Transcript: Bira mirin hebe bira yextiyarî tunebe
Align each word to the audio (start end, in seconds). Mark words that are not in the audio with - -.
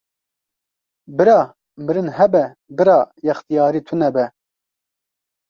Bira 1.19 1.35
mirin 1.85 2.09
hebe 2.17 2.41
bira 2.77 2.97
yextiyarî 3.27 3.81
tunebe 3.87 4.25